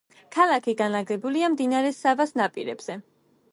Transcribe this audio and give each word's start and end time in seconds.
ქალაქი 0.35 0.73
განლაგებულია 0.79 1.51
მდინარე 1.57 1.93
სავას 1.99 2.35
ნაპირებზე. 2.43 2.99